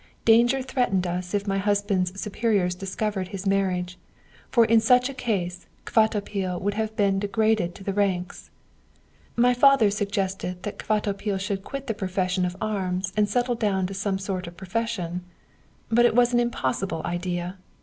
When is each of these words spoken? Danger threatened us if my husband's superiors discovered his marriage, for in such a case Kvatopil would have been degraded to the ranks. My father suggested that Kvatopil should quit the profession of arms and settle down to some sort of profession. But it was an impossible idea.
Danger 0.25 0.63
threatened 0.63 1.05
us 1.05 1.35
if 1.35 1.45
my 1.45 1.59
husband's 1.59 2.19
superiors 2.19 2.73
discovered 2.73 3.27
his 3.27 3.45
marriage, 3.45 3.99
for 4.49 4.65
in 4.65 4.79
such 4.79 5.09
a 5.09 5.13
case 5.13 5.67
Kvatopil 5.85 6.59
would 6.59 6.73
have 6.73 6.95
been 6.95 7.19
degraded 7.19 7.75
to 7.75 7.83
the 7.83 7.93
ranks. 7.93 8.49
My 9.35 9.53
father 9.53 9.91
suggested 9.91 10.63
that 10.63 10.79
Kvatopil 10.79 11.37
should 11.39 11.63
quit 11.63 11.85
the 11.85 11.93
profession 11.93 12.47
of 12.47 12.57
arms 12.59 13.13
and 13.15 13.29
settle 13.29 13.53
down 13.53 13.85
to 13.85 13.93
some 13.93 14.17
sort 14.17 14.47
of 14.47 14.57
profession. 14.57 15.21
But 15.89 16.05
it 16.07 16.15
was 16.15 16.33
an 16.33 16.39
impossible 16.39 17.03
idea. 17.05 17.59